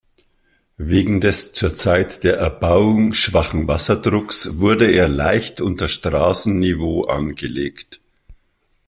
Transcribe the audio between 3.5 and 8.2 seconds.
Wasserdrucks wurde er leicht unter Straßenniveau angelegt.